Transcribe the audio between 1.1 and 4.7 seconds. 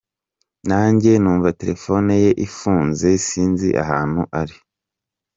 numva telefone ye ifunze, sinzi ahantu ari”.